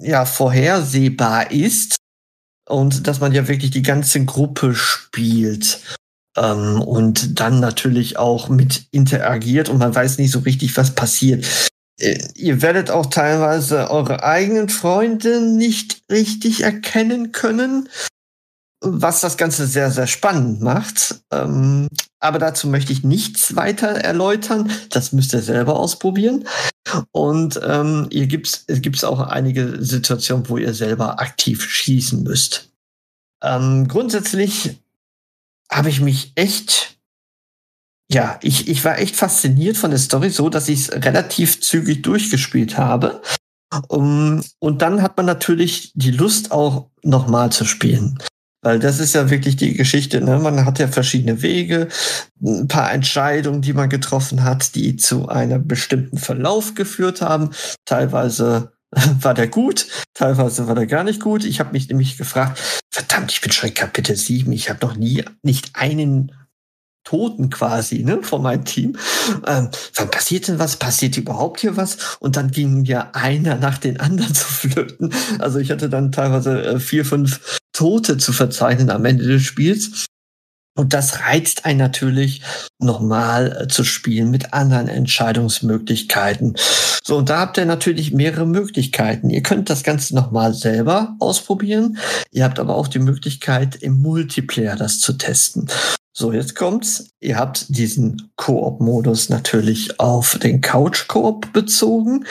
ja 0.00 0.24
vorhersehbar 0.24 1.50
ist 1.50 1.96
und 2.68 3.06
dass 3.06 3.20
man 3.20 3.32
ja 3.32 3.48
wirklich 3.48 3.70
die 3.70 3.82
ganze 3.82 4.24
Gruppe 4.24 4.74
spielt 4.74 5.80
ähm, 6.36 6.80
und 6.80 7.40
dann 7.40 7.60
natürlich 7.60 8.18
auch 8.18 8.48
mit 8.48 8.86
interagiert 8.90 9.68
und 9.68 9.78
man 9.78 9.94
weiß 9.94 10.18
nicht 10.18 10.30
so 10.30 10.40
richtig, 10.40 10.76
was 10.76 10.94
passiert. 10.94 11.44
Äh, 12.00 12.18
ihr 12.34 12.62
werdet 12.62 12.90
auch 12.90 13.06
teilweise 13.06 13.90
eure 13.90 14.22
eigenen 14.22 14.68
Freunde 14.68 15.40
nicht 15.40 16.02
richtig 16.10 16.62
erkennen 16.62 17.32
können, 17.32 17.88
was 18.80 19.20
das 19.20 19.36
Ganze 19.36 19.66
sehr, 19.66 19.90
sehr 19.90 20.06
spannend 20.06 20.60
macht. 20.60 21.20
Ähm, 21.32 21.88
aber 22.20 22.38
dazu 22.38 22.68
möchte 22.68 22.92
ich 22.92 23.02
nichts 23.02 23.56
weiter 23.56 23.88
erläutern. 23.88 24.70
Das 24.90 25.12
müsst 25.12 25.32
ihr 25.34 25.42
selber 25.42 25.76
ausprobieren. 25.76 26.44
Und 27.12 27.60
ähm, 27.62 28.08
hier 28.10 28.26
gibt's, 28.26 28.64
es 28.66 28.80
gibt 28.80 29.04
auch 29.04 29.20
einige 29.20 29.82
Situationen, 29.82 30.48
wo 30.48 30.56
ihr 30.56 30.74
selber 30.74 31.20
aktiv 31.20 31.62
schießen 31.62 32.22
müsst. 32.22 32.70
Ähm, 33.42 33.88
grundsätzlich 33.88 34.78
habe 35.70 35.90
ich 35.90 36.00
mich 36.00 36.32
echt, 36.34 36.98
ja, 38.10 38.38
ich, 38.42 38.68
ich 38.68 38.84
war 38.84 38.98
echt 38.98 39.16
fasziniert 39.16 39.76
von 39.76 39.90
der 39.90 40.00
Story, 40.00 40.30
so 40.30 40.48
dass 40.48 40.68
ich 40.68 40.80
es 40.80 40.92
relativ 40.92 41.60
zügig 41.60 42.02
durchgespielt 42.02 42.78
habe. 42.78 43.22
Um, 43.88 44.42
und 44.60 44.80
dann 44.80 45.02
hat 45.02 45.18
man 45.18 45.26
natürlich 45.26 45.92
die 45.94 46.10
Lust 46.10 46.52
auch 46.52 46.88
nochmal 47.02 47.52
zu 47.52 47.66
spielen. 47.66 48.18
Weil 48.62 48.78
das 48.80 48.98
ist 48.98 49.14
ja 49.14 49.30
wirklich 49.30 49.56
die 49.56 49.74
Geschichte. 49.74 50.20
Ne? 50.20 50.38
Man 50.38 50.64
hat 50.64 50.78
ja 50.78 50.88
verschiedene 50.88 51.42
Wege, 51.42 51.88
ein 52.42 52.66
paar 52.66 52.92
Entscheidungen, 52.92 53.62
die 53.62 53.72
man 53.72 53.88
getroffen 53.88 54.42
hat, 54.42 54.74
die 54.74 54.96
zu 54.96 55.28
einem 55.28 55.66
bestimmten 55.68 56.18
Verlauf 56.18 56.74
geführt 56.74 57.22
haben. 57.22 57.50
Teilweise 57.84 58.72
war 59.20 59.34
der 59.34 59.48
gut, 59.48 59.86
teilweise 60.14 60.66
war 60.66 60.74
der 60.74 60.86
gar 60.86 61.04
nicht 61.04 61.20
gut. 61.20 61.44
Ich 61.44 61.60
habe 61.60 61.72
mich 61.72 61.88
nämlich 61.88 62.18
gefragt, 62.18 62.60
verdammt, 62.90 63.30
ich 63.30 63.40
bin 63.40 63.52
schon 63.52 63.68
in 63.68 63.74
Kapitel 63.74 64.16
7, 64.16 64.50
ich 64.52 64.70
habe 64.70 64.84
noch 64.84 64.96
nie 64.96 65.24
nicht 65.42 65.70
einen 65.74 66.32
Toten 67.04 67.48
quasi, 67.48 68.02
ne, 68.02 68.22
von 68.22 68.42
meinem 68.42 68.66
Team. 68.66 68.96
Ähm, 69.46 69.70
wann 69.94 70.10
passiert 70.10 70.46
denn 70.46 70.58
was? 70.58 70.76
Passiert 70.76 71.16
überhaupt 71.16 71.60
hier 71.60 71.76
was? 71.78 72.18
Und 72.20 72.36
dann 72.36 72.50
ging 72.50 72.84
ja 72.84 73.10
einer 73.14 73.56
nach 73.56 73.78
den 73.78 73.98
anderen 73.98 74.34
zu 74.34 74.44
flöten. 74.44 75.14
Also 75.38 75.58
ich 75.58 75.70
hatte 75.70 75.88
dann 75.88 76.12
teilweise 76.12 76.62
äh, 76.62 76.80
vier, 76.80 77.06
fünf 77.06 77.57
Tote 77.78 78.18
zu 78.18 78.32
verzeichnen 78.32 78.90
am 78.90 79.04
Ende 79.04 79.24
des 79.24 79.42
Spiels. 79.42 80.06
Und 80.76 80.94
das 80.94 81.20
reizt 81.20 81.64
einen 81.64 81.78
natürlich, 81.78 82.42
nochmal 82.80 83.56
äh, 83.56 83.68
zu 83.68 83.84
spielen 83.84 84.32
mit 84.32 84.52
anderen 84.52 84.88
Entscheidungsmöglichkeiten. 84.88 86.56
So, 87.04 87.16
und 87.18 87.30
da 87.30 87.38
habt 87.38 87.56
ihr 87.56 87.66
natürlich 87.66 88.12
mehrere 88.12 88.46
Möglichkeiten. 88.46 89.30
Ihr 89.30 89.44
könnt 89.44 89.70
das 89.70 89.84
Ganze 89.84 90.16
nochmal 90.16 90.54
selber 90.54 91.14
ausprobieren. 91.20 91.98
Ihr 92.32 92.42
habt 92.42 92.58
aber 92.58 92.74
auch 92.74 92.88
die 92.88 92.98
Möglichkeit, 92.98 93.76
im 93.76 94.02
Multiplayer 94.02 94.74
das 94.74 94.98
zu 94.98 95.12
testen. 95.12 95.68
So, 96.12 96.32
jetzt 96.32 96.56
kommt's. 96.56 97.10
Ihr 97.20 97.38
habt 97.38 97.66
diesen 97.68 98.32
Koop-Modus 98.34 99.28
natürlich 99.28 100.00
auf 100.00 100.36
den 100.42 100.62
Couch-Koop 100.62 101.52
bezogen, 101.52 102.24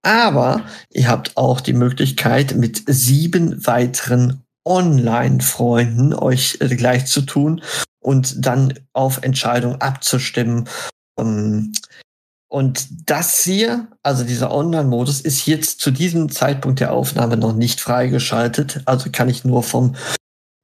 aber 0.00 0.62
ihr 0.88 1.08
habt 1.08 1.36
auch 1.36 1.60
die 1.60 1.74
Möglichkeit, 1.74 2.56
mit 2.56 2.84
sieben 2.86 3.66
weiteren 3.66 4.43
Online-Freunden 4.64 6.14
euch 6.14 6.58
äh, 6.60 6.74
gleich 6.74 7.06
zu 7.06 7.22
tun 7.22 7.62
und 8.00 8.46
dann 8.46 8.74
auf 8.92 9.22
Entscheidungen 9.22 9.80
abzustimmen. 9.80 10.68
Ähm, 11.18 11.72
und 12.48 13.10
das 13.10 13.40
hier, 13.42 13.88
also 14.02 14.22
dieser 14.22 14.52
Online-Modus, 14.52 15.20
ist 15.20 15.46
jetzt 15.46 15.80
zu 15.80 15.90
diesem 15.90 16.30
Zeitpunkt 16.30 16.78
der 16.78 16.92
Aufnahme 16.92 17.36
noch 17.36 17.52
nicht 17.52 17.80
freigeschaltet. 17.80 18.82
Also 18.84 19.10
kann 19.10 19.28
ich 19.28 19.44
nur 19.44 19.62
vom 19.64 19.96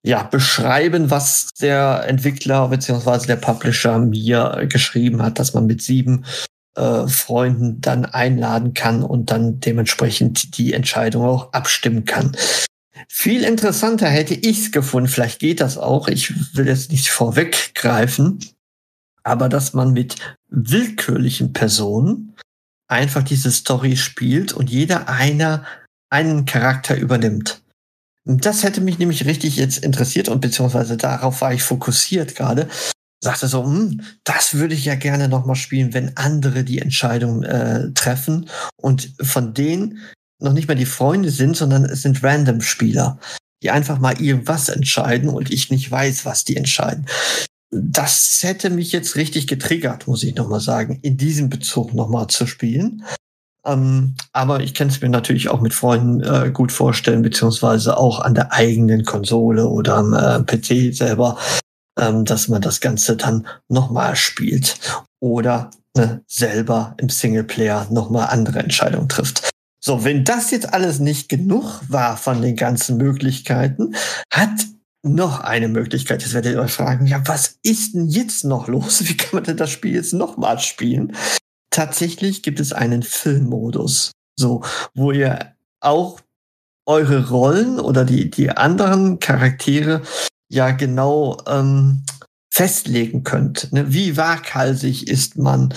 ja, 0.03 0.23
beschreiben, 0.23 1.11
was 1.11 1.49
der 1.61 2.05
Entwickler 2.07 2.69
bzw. 2.69 3.27
der 3.27 3.37
Publisher 3.37 3.99
mir 3.99 4.67
geschrieben 4.69 5.21
hat, 5.21 5.39
dass 5.39 5.53
man 5.53 5.67
mit 5.67 5.83
sieben 5.83 6.25
äh, 6.77 7.07
Freunden 7.09 7.81
dann 7.81 8.05
einladen 8.05 8.73
kann 8.73 9.03
und 9.03 9.31
dann 9.31 9.61
dementsprechend 9.61 10.57
die 10.57 10.73
Entscheidung 10.73 11.25
auch 11.25 11.53
abstimmen 11.53 12.05
kann. 12.05 12.37
Viel 13.09 13.45
interessanter 13.45 14.09
hätte 14.09 14.35
ich's 14.35 14.73
gefunden, 14.73 15.09
vielleicht 15.09 15.39
geht 15.39 15.61
das 15.61 15.79
auch, 15.79 16.09
ich 16.09 16.57
will 16.57 16.67
jetzt 16.67 16.91
nicht 16.91 17.11
vorweggreifen, 17.11 18.41
aber 19.23 19.49
dass 19.49 19.75
man 19.75 19.93
mit 19.93 20.17
willkürlichen 20.49 21.53
Personen 21.53 22.35
einfach 22.89 23.23
diese 23.23 23.51
Story 23.51 23.97
spielt 23.97 24.53
und 24.53 24.69
jeder 24.71 25.09
einer 25.09 25.65
einen 26.11 26.45
Charakter 26.45 26.97
übernimmt. 26.97 27.63
Das 28.25 28.65
hätte 28.65 28.81
mich 28.81 28.99
nämlich 28.99 29.25
richtig 29.25 29.57
jetzt 29.57 29.79
interessiert 29.79 30.29
und 30.29 30.41
beziehungsweise 30.41 30.97
darauf 30.97 31.41
war 31.41 31.55
ich 31.55 31.63
fokussiert 31.63 32.35
gerade. 32.35 32.69
Sagte 33.23 33.49
so, 33.49 33.65
hm, 33.65 34.03
das 34.25 34.55
würde 34.55 34.75
ich 34.75 34.85
ja 34.85 34.95
gerne 34.95 35.29
nochmal 35.29 35.57
spielen, 35.57 35.95
wenn 35.95 36.17
andere 36.17 36.65
die 36.65 36.79
Entscheidung 36.79 37.43
äh, 37.43 37.93
treffen 37.93 38.49
und 38.77 39.13
von 39.21 39.55
denen 39.55 39.99
noch 40.41 40.53
nicht 40.53 40.69
mal 40.69 40.75
die 40.75 40.87
Freunde 40.87 41.31
sind, 41.31 41.57
sondern 41.57 41.85
es 41.85 42.03
sind 42.03 42.23
Random-Spieler, 42.23 43.19
die 43.63 43.71
einfach 43.71 43.99
mal 43.99 44.21
irgendwas 44.21 44.69
entscheiden 44.69 45.29
und 45.29 45.51
ich 45.51 45.71
nicht 45.71 45.91
weiß, 45.91 46.25
was 46.25 46.45
die 46.45 46.57
entscheiden. 46.57 47.07
Das 47.73 48.41
hätte 48.43 48.71
mich 48.71 48.91
jetzt 48.91 49.17
richtig 49.17 49.47
getriggert, 49.47 50.07
muss 50.07 50.25
ich 50.25 50.35
nochmal 50.35 50.61
sagen, 50.61 50.99
in 51.03 51.17
diesem 51.17 51.51
Bezug 51.51 51.95
nochmal 51.95 52.27
zu 52.27 52.47
spielen. 52.47 53.05
Ähm, 53.65 54.15
aber 54.33 54.61
ich 54.61 54.75
kann 54.75 54.89
es 54.89 55.01
mir 55.01 55.11
natürlich 55.11 55.51
auch 55.51 55.61
mit 55.61 55.75
Freunden 55.75 56.23
äh, 56.23 56.51
gut 56.51 56.73
vorstellen, 56.73 57.23
beziehungsweise 57.23 57.97
auch 57.97 58.21
an 58.21 58.35
der 58.35 58.53
eigenen 58.53 59.05
Konsole 59.05 59.67
oder 59.69 59.97
am 59.97 60.15
äh, 60.15 60.43
PC 60.43 60.95
selber, 60.95 61.39
ähm, 61.99 62.25
dass 62.25 62.49
man 62.49 62.63
das 62.63 62.81
Ganze 62.81 63.17
dann 63.17 63.47
nochmal 63.69 64.17
spielt 64.17 64.79
oder 65.21 65.71
äh, 65.97 66.17
selber 66.27 66.95
im 66.99 67.11
Singleplayer 67.11 67.87
nochmal 67.91 68.29
andere 68.31 68.61
Entscheidungen 68.61 69.09
trifft. 69.09 69.50
So, 69.83 70.05
wenn 70.05 70.25
das 70.25 70.51
jetzt 70.51 70.73
alles 70.73 70.99
nicht 70.99 71.29
genug 71.29 71.81
war 71.89 72.17
von 72.17 72.43
den 72.43 72.57
ganzen 72.57 72.99
Möglichkeiten, 72.99 73.95
hat 74.31 74.67
noch 75.03 75.41
eine 75.41 75.69
Möglichkeit. 75.69 76.23
Jetzt 76.23 76.35
werdet 76.35 76.55
ihr 76.55 76.61
euch 76.61 76.73
fragen, 76.73 77.07
ja, 77.07 77.23
was 77.27 77.59
ist 77.63 77.95
denn 77.95 78.09
jetzt 78.09 78.45
noch 78.45 78.69
los? 78.69 79.09
Wie 79.09 79.17
kann 79.17 79.31
man 79.33 79.45
denn 79.45 79.57
das 79.57 79.71
Spiel 79.71 79.95
jetzt 79.95 80.13
nochmal 80.13 80.59
spielen? 80.59 81.17
tatsächlich 81.71 82.43
gibt 82.43 82.61
es 82.61 82.73
einen 82.73 83.03
Filmmodus, 83.03 84.13
so, 84.39 84.63
wo 84.95 85.13
ihr 85.13 85.55
auch 85.81 86.21
eure 86.87 87.29
Rollen 87.31 87.79
oder 87.81 88.05
die, 88.05 88.31
die 88.31 88.51
anderen 88.51 89.21
Charaktere 89.21 90.03
ja 90.51 90.73
genau 90.73 91.39
ähm, 91.47 92.05
festlegen 92.53 93.23
könnt. 93.23 93.73
Ne? 93.73 93.93
Wie 93.93 94.17
waghalsig 94.17 95.09
ist 95.09 95.39
man? 95.39 95.73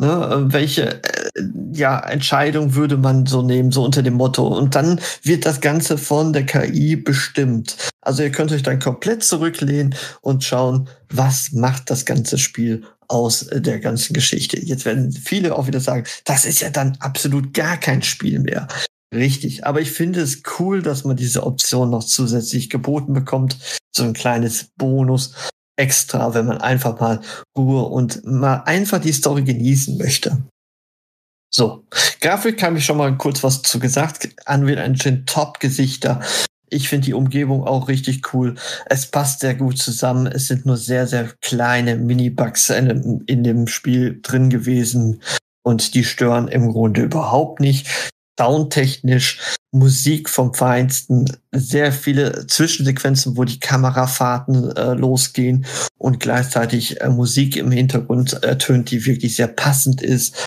Ne, 0.00 0.46
welche 0.50 1.02
äh, 1.02 1.42
ja, 1.72 1.98
Entscheidung 1.98 2.76
würde 2.76 2.96
man 2.96 3.26
so 3.26 3.42
nehmen, 3.42 3.72
so 3.72 3.84
unter 3.84 4.02
dem 4.02 4.14
Motto? 4.14 4.46
Und 4.46 4.76
dann 4.76 5.00
wird 5.24 5.44
das 5.44 5.60
Ganze 5.60 5.98
von 5.98 6.32
der 6.32 6.46
KI 6.46 6.94
bestimmt. 6.94 7.76
Also 8.00 8.22
ihr 8.22 8.30
könnt 8.30 8.52
euch 8.52 8.62
dann 8.62 8.78
komplett 8.78 9.24
zurücklehnen 9.24 9.96
und 10.20 10.44
schauen, 10.44 10.88
was 11.10 11.50
macht 11.50 11.90
das 11.90 12.04
ganze 12.04 12.38
Spiel 12.38 12.84
aus 13.08 13.48
der 13.52 13.80
ganzen 13.80 14.12
Geschichte. 14.12 14.60
Jetzt 14.60 14.84
werden 14.84 15.10
viele 15.10 15.56
auch 15.56 15.66
wieder 15.66 15.80
sagen, 15.80 16.04
das 16.24 16.44
ist 16.44 16.60
ja 16.60 16.70
dann 16.70 16.96
absolut 17.00 17.52
gar 17.52 17.76
kein 17.76 18.02
Spiel 18.02 18.38
mehr. 18.38 18.68
Richtig, 19.12 19.66
aber 19.66 19.80
ich 19.80 19.90
finde 19.90 20.20
es 20.20 20.42
cool, 20.58 20.82
dass 20.82 21.04
man 21.04 21.16
diese 21.16 21.44
Option 21.44 21.90
noch 21.90 22.04
zusätzlich 22.04 22.70
geboten 22.70 23.14
bekommt. 23.14 23.56
So 23.90 24.04
ein 24.04 24.12
kleines 24.12 24.68
Bonus 24.76 25.32
extra, 25.78 26.34
wenn 26.34 26.46
man 26.46 26.58
einfach 26.58 26.98
mal 27.00 27.20
Ruhe 27.56 27.84
und 27.84 28.24
mal 28.24 28.62
einfach 28.66 29.00
die 29.00 29.12
Story 29.12 29.44
genießen 29.44 29.96
möchte. 29.96 30.36
So, 31.50 31.84
Grafik 32.20 32.62
habe 32.62 32.78
ich 32.78 32.84
schon 32.84 32.98
mal 32.98 33.16
kurz 33.16 33.42
was 33.42 33.62
zu 33.62 33.78
gesagt. 33.78 34.28
Unreal 34.46 34.78
Engine 34.78 35.24
Top-Gesichter. 35.24 36.20
Ich 36.68 36.90
finde 36.90 37.06
die 37.06 37.14
Umgebung 37.14 37.64
auch 37.64 37.88
richtig 37.88 38.34
cool. 38.34 38.56
Es 38.86 39.06
passt 39.06 39.40
sehr 39.40 39.54
gut 39.54 39.78
zusammen. 39.78 40.26
Es 40.26 40.48
sind 40.48 40.66
nur 40.66 40.76
sehr, 40.76 41.06
sehr 41.06 41.32
kleine 41.40 41.96
Mini-Bugs 41.96 42.68
in, 42.68 43.22
in 43.26 43.42
dem 43.42 43.66
Spiel 43.66 44.20
drin 44.20 44.50
gewesen 44.50 45.22
und 45.64 45.94
die 45.94 46.04
stören 46.04 46.48
im 46.48 46.70
Grunde 46.70 47.02
überhaupt 47.02 47.60
nicht 47.60 48.10
soundtechnisch, 48.38 49.56
Musik 49.72 50.30
vom 50.30 50.54
Feinsten, 50.54 51.26
sehr 51.52 51.92
viele 51.92 52.46
Zwischensequenzen, 52.46 53.36
wo 53.36 53.44
die 53.44 53.60
Kamerafahrten 53.60 54.74
äh, 54.76 54.94
losgehen 54.94 55.66
und 55.98 56.20
gleichzeitig 56.20 57.00
äh, 57.00 57.08
Musik 57.08 57.56
im 57.56 57.70
Hintergrund 57.70 58.42
ertönt, 58.42 58.90
die 58.90 59.04
wirklich 59.04 59.36
sehr 59.36 59.48
passend 59.48 60.00
ist, 60.00 60.46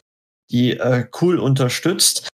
die 0.50 0.72
äh, 0.72 1.06
cool 1.22 1.38
unterstützt. 1.38 2.30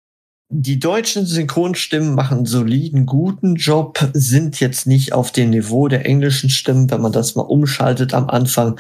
Die 0.55 0.79
deutschen 0.79 1.25
Synchronstimmen 1.25 2.15
machen 2.15 2.39
einen 2.39 2.47
soliden, 2.47 3.07
guten 3.07 3.55
Job, 3.55 4.11
sind 4.13 4.61
jetzt 4.61 4.87
nicht 4.87 5.13
auf 5.13 5.33
dem 5.33 5.51
Niveau 5.51 5.89
der 5.89 6.05
englischen 6.05 6.51
Stimmen. 6.51 6.91
Wenn 6.91 7.01
man 7.01 7.13
das 7.13 7.37
mal 7.37 7.43
umschaltet 7.43 8.13
am 8.13 8.29
Anfang, 8.29 8.79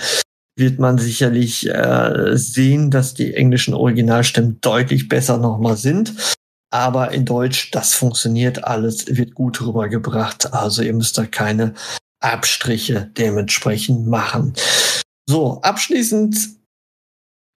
wird 0.58 0.78
man 0.78 0.98
sicherlich 0.98 1.68
äh, 1.68 2.36
sehen, 2.36 2.90
dass 2.90 3.14
die 3.14 3.34
englischen 3.34 3.72
Originalstimmen 3.72 4.58
deutlich 4.60 5.08
besser 5.08 5.38
nochmal 5.38 5.76
sind. 5.76 6.12
Aber 6.72 7.12
in 7.12 7.26
Deutsch, 7.26 7.70
das 7.70 7.92
funktioniert 7.92 8.64
alles, 8.64 9.06
wird 9.06 9.34
gut 9.34 9.60
rübergebracht. 9.60 10.54
Also 10.54 10.82
ihr 10.82 10.94
müsst 10.94 11.18
da 11.18 11.26
keine 11.26 11.74
Abstriche 12.20 13.10
dementsprechend 13.16 14.06
machen. 14.06 14.54
So, 15.28 15.60
abschließend, 15.60 16.36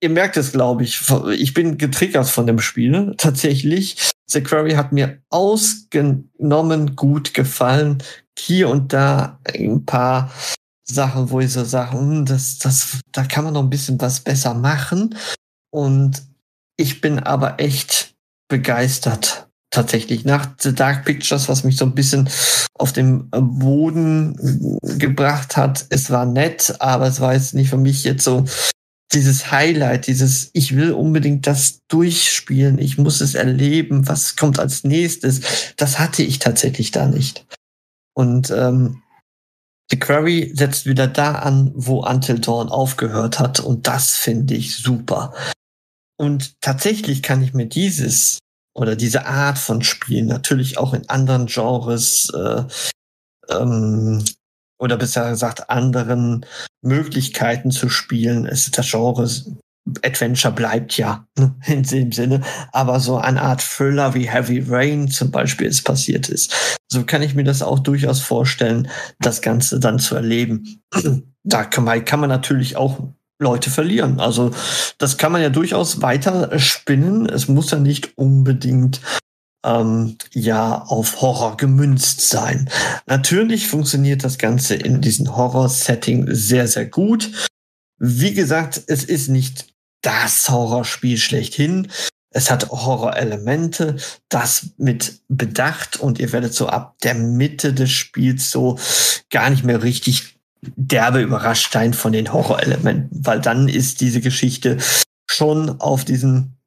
ihr 0.01 0.10
merkt 0.10 0.36
es, 0.36 0.51
glaube 0.51 0.84
ich, 0.84 1.01
ich 1.38 1.53
bin 1.53 1.77
getriggert 1.77 2.27
von 2.27 2.48
dem 2.48 2.60
Spiel. 2.60 3.13
Tatsächlich, 3.17 3.98
The 4.27 4.41
Quarry 4.41 4.72
hat 4.72 4.91
mir 4.91 5.22
ausgenommen 5.29 6.96
gut 6.96 7.36
gefallen. 7.36 8.01
Hier 8.38 8.67
und 8.70 8.93
da 8.93 9.39
ein 9.43 9.86
paar 9.86 10.32
Sachen, 10.86 11.29
wo 11.29 11.39
ich 11.39 11.53
so 11.53 11.63
sage, 11.63 11.93
hm, 11.93 12.25
das, 12.25 12.58
das, 12.58 13.00
da 13.12 13.25
kann 13.25 13.43
man 13.43 13.53
noch 13.53 13.63
ein 13.63 13.70
bisschen 13.70 14.01
was 14.01 14.22
besser 14.22 14.55
machen. 14.55 15.15
Und 15.72 16.24
ich 16.77 17.00
bin 17.00 17.20
aber 17.20 17.60
echt 17.60 18.12
begeistert. 18.53 19.48
Tatsächlich. 19.72 20.25
Nach 20.25 20.48
The 20.60 20.75
Dark 20.75 21.05
Pictures, 21.05 21.50
was 21.50 21.63
mich 21.63 21.77
so 21.77 21.86
ein 21.86 21.95
bisschen 21.95 22.29
auf 22.75 22.93
den 22.93 23.27
Boden 23.31 24.77
gebracht 24.83 25.57
hat. 25.57 25.88
Es 25.89 26.12
war 26.12 26.27
nett, 26.27 26.75
aber 26.77 27.07
es 27.07 27.19
war 27.19 27.33
jetzt 27.33 27.55
nicht 27.55 27.72
für 27.72 27.77
mich 27.77 28.03
jetzt 28.03 28.24
so 28.24 28.45
dieses 29.12 29.51
Highlight, 29.51 30.05
dieses, 30.05 30.51
ich 30.53 30.75
will 30.75 30.91
unbedingt 30.91 31.48
das 31.48 31.79
durchspielen, 31.88 32.77
ich 32.77 33.00
muss 33.00 33.22
es 33.22 33.33
erleben, 33.33 34.07
was 34.07 34.36
kommt 34.36 34.60
als 34.60 34.83
nächstes. 34.83 35.41
Das 35.77 35.98
hatte 35.98 36.22
ich 36.22 36.38
tatsächlich 36.38 36.91
da 36.91 37.07
nicht. 37.07 37.48
Und 38.15 38.51
ähm, 38.51 39.01
The 39.89 39.98
Query 39.98 40.53
setzt 40.55 40.86
wieder 40.86 41.07
da 41.07 41.33
an, 41.33 41.72
wo 41.74 42.05
Until 42.05 42.38
Dawn 42.38 42.69
aufgehört 42.69 43.39
hat. 43.39 43.60
Und 43.60 43.88
das 43.88 44.12
finde 44.12 44.53
ich 44.53 44.75
super. 44.77 45.33
Und 46.17 46.62
tatsächlich 46.62 47.24
kann 47.24 47.43
ich 47.43 47.53
mir 47.53 47.67
dieses 47.67 48.39
oder 48.75 48.96
diese 48.96 49.25
Art 49.25 49.58
von 49.58 49.82
Spielen 49.84 50.27
natürlich 50.27 50.77
auch 50.77 50.93
in 50.93 51.08
anderen 51.10 51.46
Genres 51.48 52.29
äh, 52.29 52.63
ähm, 53.50 54.24
oder 54.79 54.98
besser 54.98 55.29
gesagt 55.29 55.70
anderen 55.70 56.46
Möglichkeiten 56.82 57.72
zu 57.72 57.89
spielen. 57.89 58.46
Es 58.46 58.66
ist 58.66 58.77
das 58.77 58.90
Genre 58.90 59.29
Adventure 60.01 60.53
bleibt 60.53 60.98
ja 60.98 61.27
ne, 61.37 61.55
in 61.68 61.83
dem 61.83 62.11
Sinne, 62.11 62.42
aber 62.72 63.00
so 63.00 63.18
eine 63.18 63.42
Art 63.42 63.61
Thriller 63.61 64.14
wie 64.14 64.29
Heavy 64.29 64.64
Rain 64.68 65.09
zum 65.09 65.31
Beispiel 65.31 65.68
es 65.68 65.81
passiert 65.81 66.29
ist. 66.29 66.77
So 66.92 67.03
kann 67.03 67.22
ich 67.22 67.35
mir 67.35 67.44
das 67.44 67.61
auch 67.61 67.79
durchaus 67.79 68.22
vorstellen, 68.22 68.87
das 69.20 69.42
Ganze 69.42 69.79
dann 69.79 70.00
zu 70.00 70.16
erleben. 70.16 70.81
Da 71.46 71.66
kann 71.66 71.83
man, 71.83 72.05
kann 72.05 72.22
man 72.22 72.29
natürlich 72.29 72.77
auch 72.77 73.01
Leute 73.39 73.69
verlieren. 73.69 74.19
Also 74.19 74.51
das 74.98 75.17
kann 75.17 75.31
man 75.31 75.41
ja 75.41 75.50
durchaus 75.50 76.01
weiter 76.01 76.57
spinnen. 76.59 77.27
Es 77.27 77.48
muss 77.48 77.72
ja 77.72 77.79
nicht 77.79 78.17
unbedingt 78.17 79.01
ähm, 79.65 80.17
ja 80.31 80.83
auf 80.83 81.22
Horror 81.22 81.57
gemünzt 81.57 82.22
sein. 82.29 82.69
Natürlich 83.05 83.67
funktioniert 83.67 84.24
das 84.24 84.37
Ganze 84.37 84.75
in 84.75 85.01
diesem 85.01 85.35
Horror-Setting 85.35 86.27
sehr, 86.29 86.67
sehr 86.67 86.85
gut. 86.85 87.50
Wie 87.98 88.33
gesagt, 88.33 88.81
es 88.87 89.03
ist 89.03 89.29
nicht 89.29 89.74
das 90.01 90.50
Horrorspiel 90.50 91.17
schlechthin. 91.17 91.89
Es 92.31 92.50
hat 92.50 92.69
Horrorelemente, 92.69 93.96
das 94.27 94.72
mit 94.77 95.22
Bedacht 95.27 95.98
und 95.98 96.19
ihr 96.19 96.31
werdet 96.31 96.53
so 96.53 96.67
ab 96.67 96.96
der 97.03 97.13
Mitte 97.13 97.74
des 97.74 97.91
Spiels 97.91 98.50
so 98.50 98.79
gar 99.29 99.50
nicht 99.50 99.63
mehr 99.63 99.83
richtig 99.83 100.39
derbe 100.75 101.21
überrascht 101.21 101.73
sein 101.73 101.93
von 101.93 102.11
den 102.11 102.31
Horrorelementen, 102.31 103.09
weil 103.23 103.41
dann 103.41 103.67
ist 103.67 104.01
diese 104.01 104.21
Geschichte 104.21 104.77
schon 105.29 105.81
auf 105.81 106.05
diesen, 106.05 106.57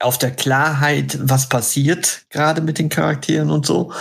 auf 0.00 0.18
der 0.18 0.30
Klarheit, 0.30 1.18
was 1.22 1.48
passiert 1.48 2.26
gerade 2.30 2.60
mit 2.60 2.78
den 2.78 2.88
Charakteren 2.88 3.50
und 3.50 3.66
so 3.66 3.92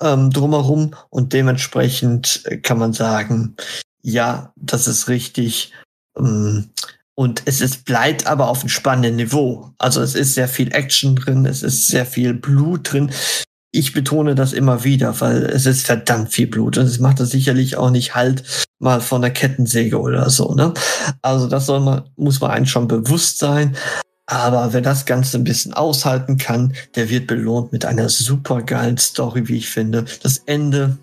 ähm, 0.00 0.30
drumherum 0.30 0.94
und 1.10 1.32
dementsprechend 1.32 2.44
kann 2.62 2.78
man 2.78 2.92
sagen, 2.92 3.56
ja, 4.02 4.52
das 4.56 4.88
ist 4.88 5.08
richtig. 5.08 5.72
Ähm, 6.18 6.70
und 7.14 7.42
es 7.44 7.60
ist, 7.60 7.84
bleibt 7.84 8.26
aber 8.26 8.48
auf 8.48 8.60
einem 8.60 8.70
spannenden 8.70 9.16
Niveau. 9.16 9.74
Also 9.76 10.00
es 10.00 10.14
ist 10.14 10.34
sehr 10.34 10.48
viel 10.48 10.74
Action 10.74 11.16
drin, 11.16 11.44
es 11.44 11.62
ist 11.62 11.88
sehr 11.88 12.06
viel 12.06 12.32
Blut 12.32 12.92
drin 12.92 13.12
ich 13.72 13.92
betone 13.92 14.34
das 14.34 14.52
immer 14.52 14.84
wieder, 14.84 15.20
weil 15.20 15.44
es 15.44 15.66
ist 15.66 15.86
verdammt 15.86 16.32
viel 16.32 16.48
Blut 16.48 16.76
und 16.76 16.86
es 16.86 16.98
macht 16.98 17.20
das 17.20 17.30
sicherlich 17.30 17.76
auch 17.76 17.90
nicht 17.90 18.14
halt 18.14 18.42
mal 18.78 19.00
von 19.00 19.22
der 19.22 19.30
Kettensäge 19.30 20.00
oder 20.00 20.28
so, 20.30 20.54
ne? 20.54 20.74
Also 21.22 21.46
das 21.46 21.66
soll 21.66 21.80
man, 21.80 22.02
muss 22.16 22.40
man 22.40 22.50
eigentlich 22.50 22.70
schon 22.70 22.88
bewusst 22.88 23.38
sein. 23.38 23.76
Aber 24.26 24.72
wer 24.72 24.80
das 24.80 25.06
Ganze 25.06 25.38
ein 25.38 25.44
bisschen 25.44 25.74
aushalten 25.74 26.36
kann, 26.36 26.72
der 26.94 27.10
wird 27.10 27.26
belohnt 27.26 27.72
mit 27.72 27.84
einer 27.84 28.08
super 28.08 28.62
geilen 28.62 28.96
Story, 28.96 29.48
wie 29.48 29.56
ich 29.56 29.68
finde. 29.68 30.04
Das 30.22 30.38
Ende 30.46 30.98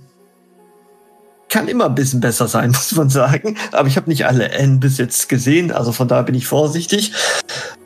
kann 1.49 1.67
immer 1.67 1.85
ein 1.85 1.95
bisschen 1.95 2.19
besser 2.19 2.47
sein, 2.47 2.71
muss 2.71 2.95
man 2.95 3.09
sagen. 3.09 3.57
Aber 3.71 3.87
ich 3.87 3.97
habe 3.97 4.09
nicht 4.09 4.25
alle 4.25 4.49
Enden 4.49 4.79
bis 4.79 4.97
jetzt 4.97 5.29
gesehen, 5.29 5.71
also 5.71 5.91
von 5.91 6.07
daher 6.07 6.23
bin 6.23 6.35
ich 6.35 6.47
vorsichtig. 6.47 7.13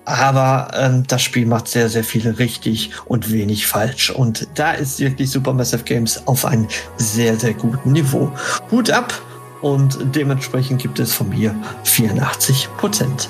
Aber 0.04 0.71
ähm, 0.74 1.04
das 1.08 1.21
Spiel 1.21 1.45
macht 1.45 1.67
sehr, 1.67 1.88
sehr 1.88 2.04
viele 2.04 2.39
richtig 2.39 2.91
und 3.06 3.32
wenig 3.32 3.67
falsch. 3.67 4.10
Und 4.10 4.47
da 4.56 4.71
ist 4.71 5.00
wirklich 5.00 5.30
Supermassive 5.30 5.84
Games 5.84 6.26
auf 6.26 6.43
einem 6.43 6.67
sehr, 6.97 7.38
sehr 7.38 7.54
guten 7.54 7.91
Niveau. 7.91 8.32
Hut 8.71 8.89
ab 8.89 9.13
und 9.62 10.00
dementsprechend 10.15 10.82
gibt 10.82 11.00
es 11.00 11.13
von 11.13 11.30
mir 11.30 11.56
84 11.84 12.67
Prozent. 12.78 13.30